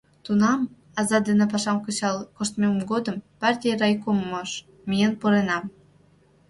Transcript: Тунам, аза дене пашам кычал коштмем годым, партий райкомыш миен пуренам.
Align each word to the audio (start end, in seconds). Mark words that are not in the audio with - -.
Тунам, 0.25 0.61
аза 0.99 1.17
дене 1.27 1.45
пашам 1.51 1.77
кычал 1.85 2.17
коштмем 2.37 2.75
годым, 2.91 3.17
партий 3.39 3.77
райкомыш 3.81 4.51
миен 4.89 5.13
пуренам. 5.19 5.63